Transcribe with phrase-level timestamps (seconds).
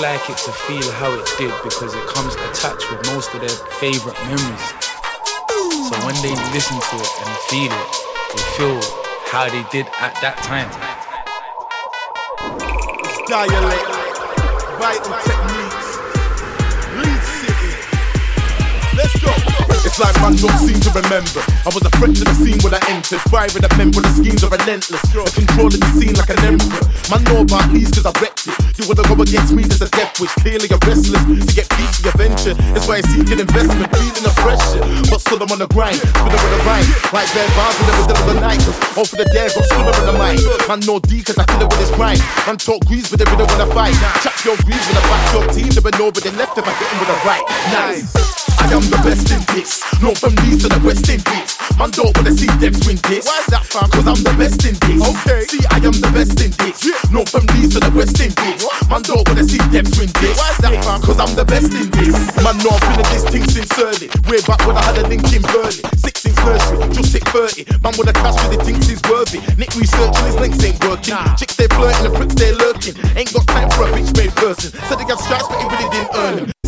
[0.00, 3.56] Like it to feel how it did because it comes attached with most of their
[3.78, 4.66] favorite memories.
[5.88, 7.90] So when they listen to it and feel it,
[8.34, 8.80] they feel
[9.26, 10.68] how they did at that time.
[13.04, 13.86] It's dialect,
[14.80, 15.88] vital techniques,
[16.98, 17.72] lead city.
[18.96, 19.69] Let's go.
[19.80, 21.40] It's like man don't seem to remember.
[21.64, 23.20] I was a threat to the scene when I entered.
[23.32, 25.00] Fire in the men the schemes are relentless.
[25.16, 26.84] A controlling the scene like an emperor.
[27.08, 28.56] Man know about these cause I wrecked it.
[28.76, 30.32] You wanna go against me, there's a death wish.
[30.44, 32.54] Clearly you're restless to get beat to your venture.
[32.76, 34.84] That's why I seek an investment, feeling the pressure.
[35.08, 36.88] But still I'm on the grind, spinning with the rhyme.
[37.16, 38.62] Like bad bars in the middle of the night.
[39.00, 40.40] All for the dare, got sooner in the mind.
[40.68, 42.20] Man know D cause I kill it with his grind.
[42.44, 43.96] Man talk grease, but they really wanna fight.
[44.20, 45.72] Chop your grease with a back your team.
[45.72, 47.44] Never know, but they left if I hit him with a right.
[47.72, 48.49] Nice.
[48.60, 49.80] I am the best in this.
[50.04, 51.56] No from these to the West Indies.
[51.80, 53.24] Man don't wanna see them win this.
[53.24, 53.88] Why is that fam?
[53.88, 55.00] Cause I'm the best in this.
[55.00, 55.48] Okay.
[55.48, 56.84] See, I am the best in this.
[56.84, 57.00] Yeah.
[57.08, 58.60] No from these to the West Indies.
[58.92, 60.36] Man don't wanna see them win this.
[60.36, 61.00] Why is that fam?
[61.00, 62.16] Cause I'm the best in this.
[62.44, 64.12] Man know I've been in this thing since early.
[64.28, 65.80] Way back when I had a link in Burley.
[65.96, 67.64] Six inch nursery, just hit 30.
[67.80, 69.40] Man with a cash with the thinks he's worthy.
[69.56, 71.16] Nick researching his links ain't working.
[71.40, 72.94] Chicks they flirting, the pricks they lurking.
[73.16, 74.68] Ain't got time for a bitch made person.
[74.84, 76.59] Said they got stripes, but he really didn't earn them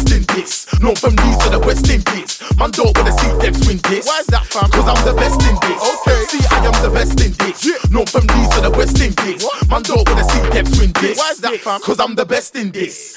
[0.42, 0.64] this.
[0.64, 2.42] From these to the West Indies.
[2.58, 4.06] Man, don't wanna see them win this.
[4.06, 4.70] Why is that, fam?
[4.70, 5.80] Cause I'm the best in this.
[5.94, 6.24] Okay.
[6.26, 7.64] See, I am the best in this.
[7.64, 7.78] Yeah.
[7.90, 9.44] No from these to the West Indies.
[9.44, 9.68] What?
[9.68, 11.18] Man, don't wanna see them win this.
[11.18, 11.80] Why is that, fam?
[11.80, 13.16] Cause I'm the best in this.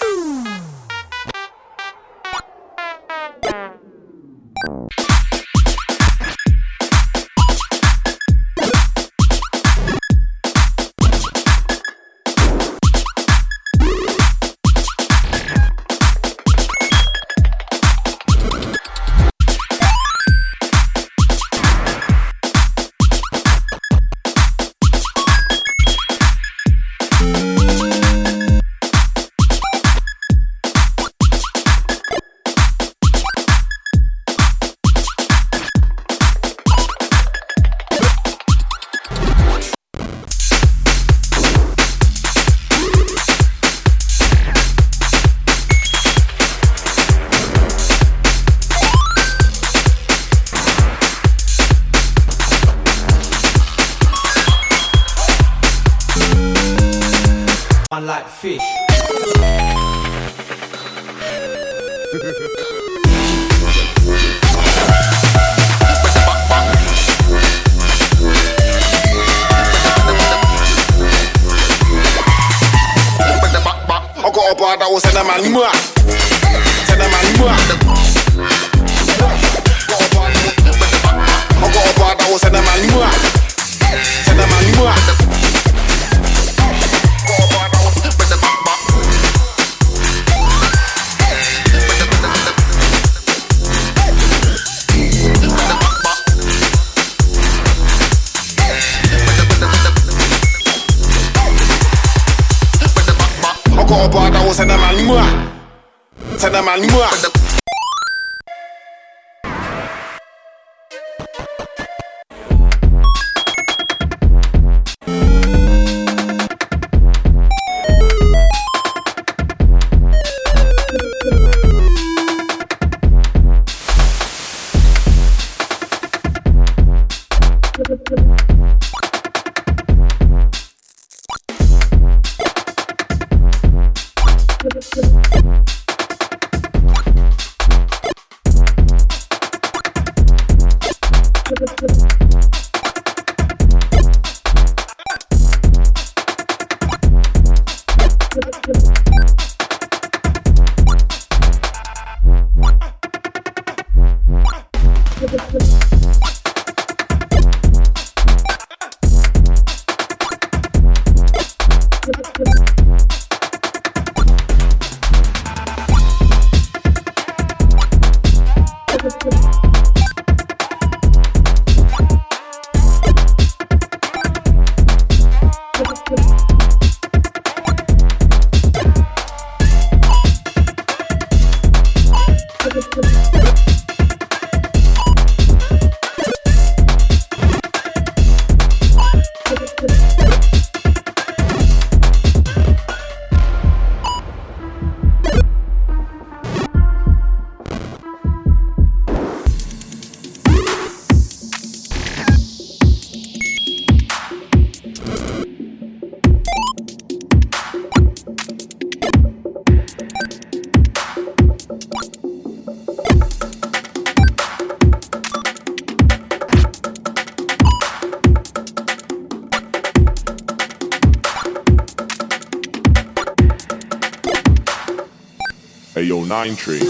[226.45, 226.84] Nine Tree.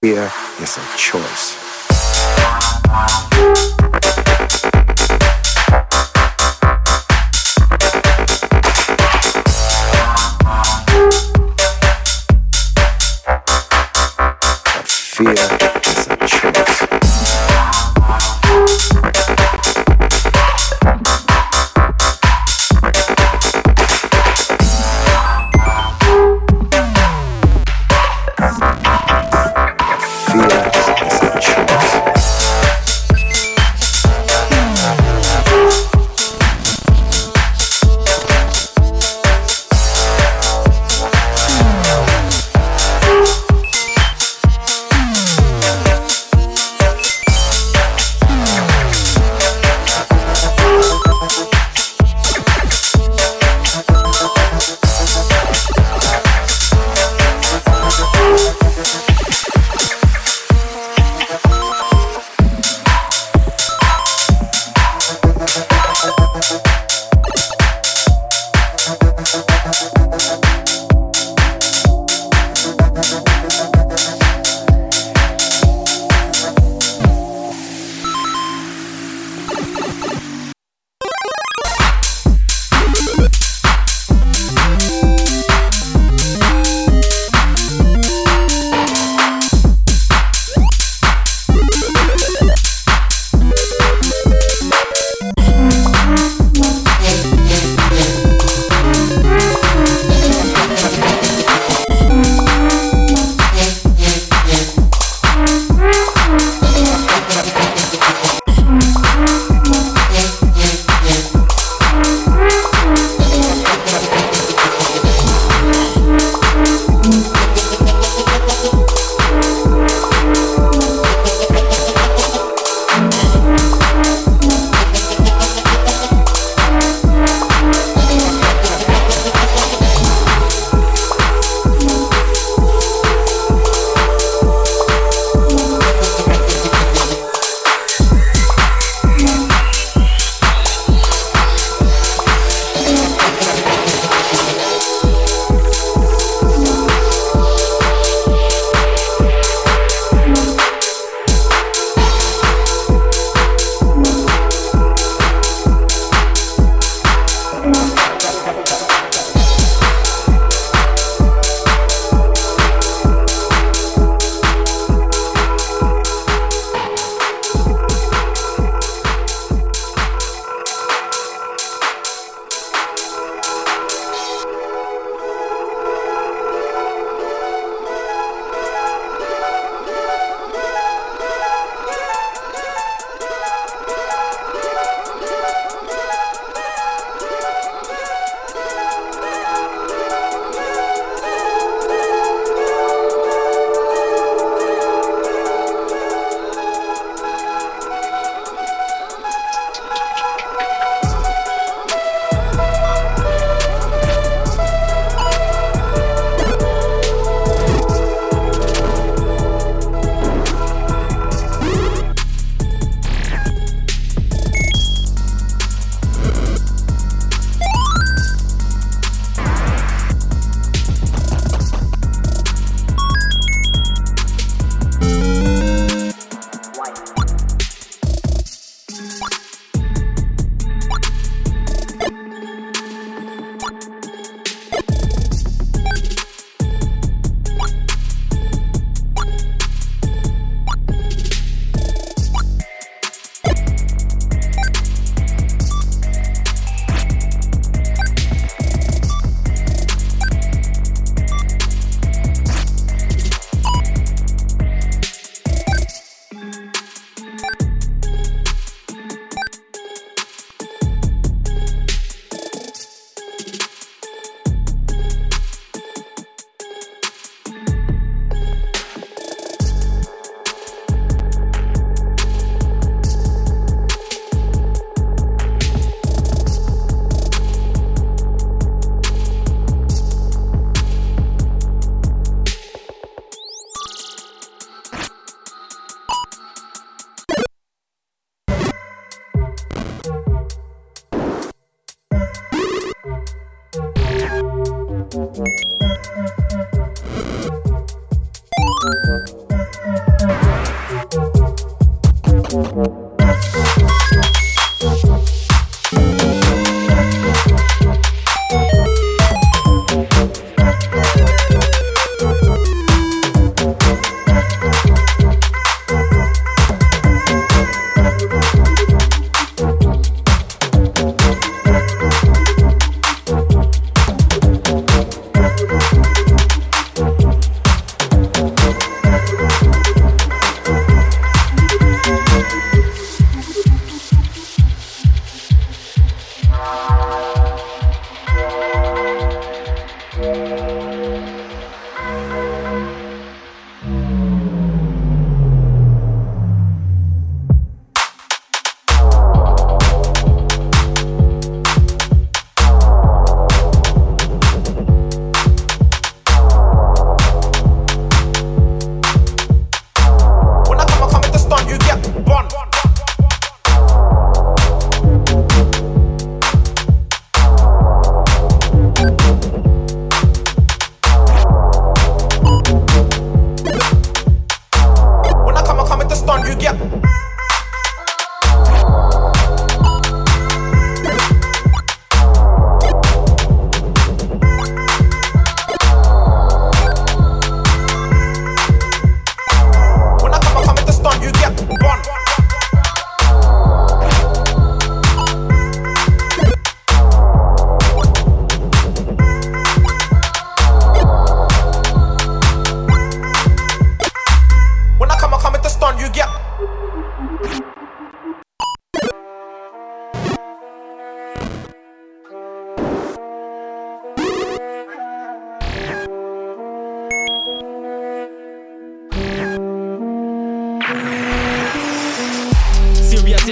[0.00, 0.30] Fear
[0.62, 1.58] is a choice.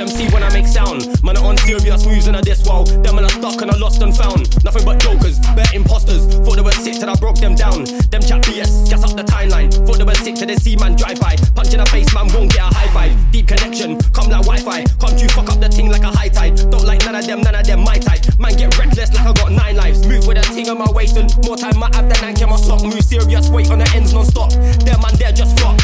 [0.04, 1.08] See when I make sound.
[1.24, 2.88] Man, on serious moves in a this world.
[3.02, 4.44] Them man are stuck and I lost and found.
[4.62, 6.26] Nothing but jokers, bare imposters.
[6.44, 7.84] Thought they were sick till I broke them down.
[8.12, 9.72] Them chat BS, gas up the timeline.
[9.72, 11.36] Thought they were sick till they see man drive by.
[11.56, 13.16] Punch in the face, man won't get a high five.
[13.32, 14.84] Deep connection, come like Wi-Fi.
[15.00, 16.56] Can't you fuck up the thing like a high tide?
[16.68, 18.20] Don't like none of them, none of them my type.
[18.38, 20.06] Man get reckless like I got nine lives.
[20.06, 22.50] Move with a ting on my waist and more time I have than I can
[22.50, 22.82] my sock.
[22.82, 24.52] Move serious, weight on the ends non-stop.
[24.84, 25.80] Them man, they're just flop.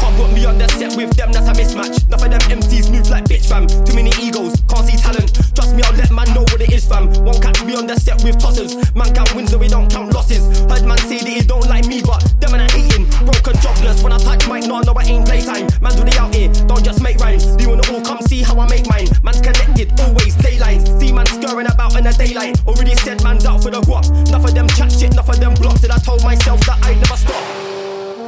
[0.00, 2.06] Can't put me on the set with them, that's a mismatch.
[2.06, 3.66] Enough of them MCs move like bitch fam.
[3.66, 5.34] Too many egos, can't see talent.
[5.54, 7.12] Trust me, I'll let man know what it is fam.
[7.24, 8.74] Won't catch me on the set with tossers.
[8.94, 10.42] Man count wins so we don't count losses.
[10.70, 13.06] Heard man say that he don't like me, but them man are hating.
[13.26, 15.66] Broken jobless when I touch mic, no, no, I ain't playtime.
[15.80, 16.52] Man, do they out here?
[16.66, 17.44] Don't just make rhymes.
[17.56, 19.08] Do you wanna all come see how I make mine?
[19.22, 20.86] Man's connected, always daylight.
[20.98, 22.60] See man scurrying about in the daylight.
[22.66, 24.06] Already said man's out for the guap.
[24.28, 25.82] Enough of them chat shit, enough of them blocks.
[25.82, 27.05] And I told myself that never stop.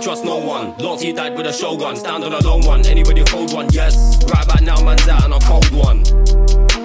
[0.09, 0.75] Trust no one.
[0.79, 1.95] Lottie died with a shogun.
[1.95, 2.87] Stand on a lone one.
[2.87, 3.69] Anybody hold one?
[3.73, 4.17] Yes.
[4.25, 6.03] Right about now, man's out on a cold one.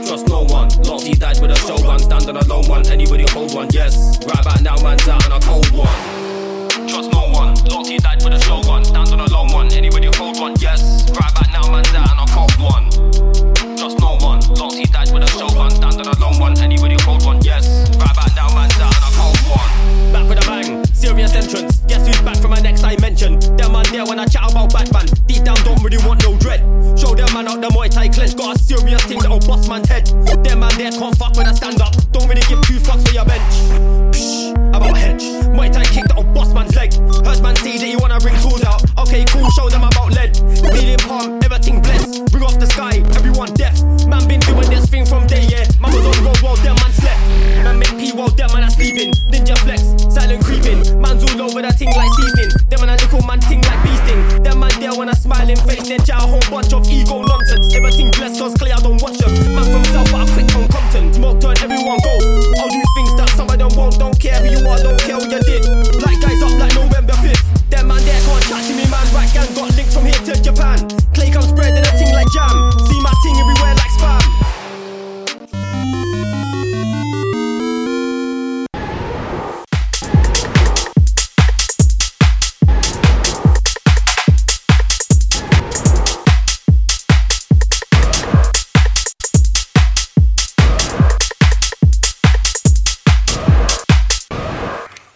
[0.06, 0.68] Trust no one.
[0.84, 2.00] Lottie died with a shogun.
[2.00, 2.86] Stand on a lone one.
[2.88, 3.70] Anybody hold one?
[3.72, 4.20] Yes.
[4.26, 6.90] Right about now, man's out on a cold one.
[6.90, 7.56] Trust no one.
[7.72, 8.84] Lottie died with a shogun.
[8.84, 9.72] Stand on a lone one.
[9.72, 10.56] Anybody hold one?
[10.60, 11.10] Yes.
[11.12, 13.43] Right about now, man's out on a cold one.
[21.04, 21.80] Serious entrance.
[21.80, 23.38] Guess who's back from my next dimension?
[23.58, 25.06] Them man there when I chat about Batman.
[25.28, 26.62] Deep down, don't really want no dread.
[26.98, 28.38] Show them man out the Muay Thai clench.
[28.38, 30.08] Got a serious thing that'll bust man's head.
[30.48, 31.92] Them man there can't fuck when I stand up.
[32.14, 33.52] Don't really give two fucks for your bench.
[34.16, 35.24] Psh, about hedge.
[35.52, 36.94] Muay Thai kick that'll bust man's leg.
[36.96, 38.80] Heard man say that you wanna bring tools out.
[39.04, 39.50] Okay, cool.
[39.52, 40.38] Show them about lead.
[40.72, 42.32] Healing palm, everything blessed.
[42.32, 42.93] Bring off the sky,
[56.10, 57.23] a whole bunch of ego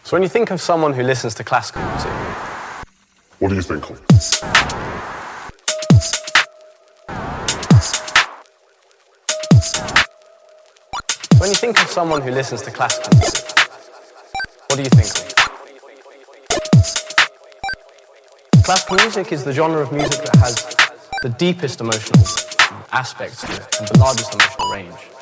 [0.07, 2.11] So when you think of someone who listens to classical music,
[3.39, 3.99] What do you think of?
[11.39, 13.43] when you think of someone who listens to classical music,
[14.69, 15.25] what do you think of?
[18.63, 20.55] Classical music is the genre of music that has
[21.21, 22.23] the deepest emotional
[22.93, 25.16] aspects to it and the largest emotional range.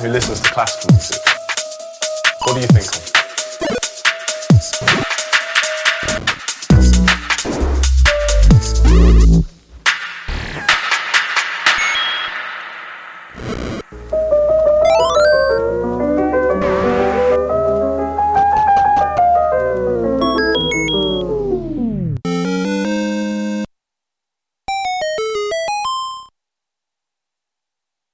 [0.00, 0.87] Who listens to classical